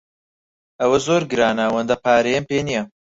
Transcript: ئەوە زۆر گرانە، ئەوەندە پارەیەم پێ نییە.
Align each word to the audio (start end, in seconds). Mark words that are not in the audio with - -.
ئەوە 0.79 0.97
زۆر 1.05 1.21
گرانە، 1.31 1.63
ئەوەندە 1.67 1.95
پارەیەم 2.03 2.43
پێ 2.49 2.59
نییە. 2.67 2.83